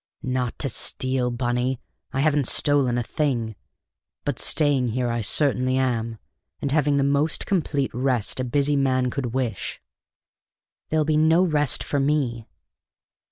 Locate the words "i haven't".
2.11-2.47